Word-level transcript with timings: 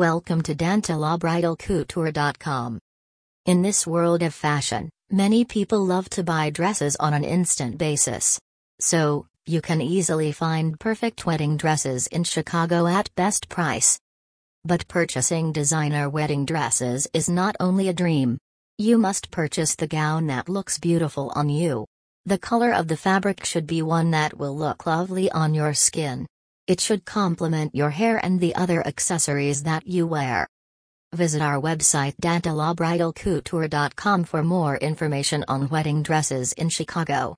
Welcome 0.00 0.40
to 0.44 0.54
DantelaBridalCouture.com. 0.54 2.78
In 3.44 3.60
this 3.60 3.86
world 3.86 4.22
of 4.22 4.32
fashion, 4.32 4.88
many 5.10 5.44
people 5.44 5.84
love 5.84 6.08
to 6.10 6.22
buy 6.24 6.48
dresses 6.48 6.96
on 6.96 7.12
an 7.12 7.22
instant 7.22 7.76
basis. 7.76 8.40
So, 8.80 9.26
you 9.44 9.60
can 9.60 9.82
easily 9.82 10.32
find 10.32 10.80
perfect 10.80 11.26
wedding 11.26 11.58
dresses 11.58 12.06
in 12.06 12.24
Chicago 12.24 12.86
at 12.86 13.14
best 13.14 13.50
price. 13.50 14.00
But 14.64 14.88
purchasing 14.88 15.52
designer 15.52 16.08
wedding 16.08 16.46
dresses 16.46 17.06
is 17.12 17.28
not 17.28 17.54
only 17.60 17.88
a 17.88 17.92
dream. 17.92 18.38
You 18.78 18.96
must 18.96 19.30
purchase 19.30 19.74
the 19.74 19.86
gown 19.86 20.28
that 20.28 20.48
looks 20.48 20.78
beautiful 20.78 21.30
on 21.34 21.50
you. 21.50 21.84
The 22.24 22.38
color 22.38 22.72
of 22.72 22.88
the 22.88 22.96
fabric 22.96 23.44
should 23.44 23.66
be 23.66 23.82
one 23.82 24.12
that 24.12 24.38
will 24.38 24.56
look 24.56 24.86
lovely 24.86 25.30
on 25.30 25.52
your 25.52 25.74
skin. 25.74 26.26
It 26.70 26.80
should 26.80 27.04
complement 27.04 27.74
your 27.74 27.90
hair 27.90 28.24
and 28.24 28.38
the 28.38 28.54
other 28.54 28.80
accessories 28.86 29.64
that 29.64 29.88
you 29.88 30.06
wear. 30.06 30.46
Visit 31.22 31.42
our 31.42 31.58
website 31.68 32.14
dantelabridalcouture.com 32.22 34.18
for 34.22 34.42
more 34.44 34.76
information 34.90 35.44
on 35.48 35.68
wedding 35.68 36.04
dresses 36.04 36.52
in 36.52 36.68
Chicago. 36.68 37.20